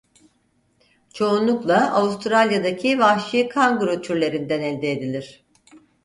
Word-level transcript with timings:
Çoğunlukla 1.13 1.91
Avustralya'daki 1.93 2.99
vahşi 2.99 3.49
kanguru 3.49 4.01
türlerinden 4.01 4.61
elde 4.61 4.91
edilir. 4.91 5.45